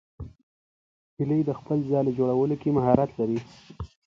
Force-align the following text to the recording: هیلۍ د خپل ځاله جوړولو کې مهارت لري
هیلۍ 1.15 1.39
د 1.45 1.51
خپل 1.59 1.77
ځاله 1.89 2.11
جوړولو 2.17 2.55
کې 2.61 2.69
مهارت 2.77 3.11
لري 3.19 3.39